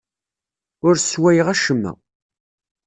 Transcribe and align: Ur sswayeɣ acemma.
Ur 0.87 0.95
sswayeɣ 0.97 1.47
acemma. 1.53 1.91